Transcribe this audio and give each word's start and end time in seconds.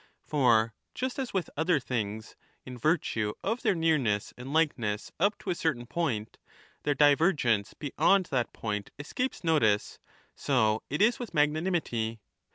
For 0.25 0.73
just 0.95 1.19
as 1.19 1.31
with 1.31 1.47
other 1.55 1.79
things, 1.79 2.35
in 2.65 2.75
virtue 2.75 3.35
of 3.43 3.61
their 3.61 3.75
nearness 3.75 4.31
20 4.35 4.41
and 4.47 4.51
likeness 4.51 5.11
up 5.19 5.37
to 5.37 5.51
a 5.51 5.53
certain 5.53 5.85
point, 5.85 6.39
their 6.81 6.95
divergence 6.95 7.75
beyond 7.75 8.25
that 8.31 8.51
point 8.51 8.89
escapes 8.97 9.43
notice, 9.43 9.99
so 10.35 10.81
it 10.89 11.03
is 11.03 11.19
with 11.19 11.35
magnanimity. 11.35 12.19